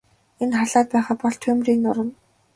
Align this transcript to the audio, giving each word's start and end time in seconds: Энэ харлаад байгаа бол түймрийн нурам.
Энэ 0.43 0.55
харлаад 0.59 0.87
байгаа 0.93 1.15
бол 1.21 1.35
түймрийн 1.43 1.79
нурам. 1.85 2.09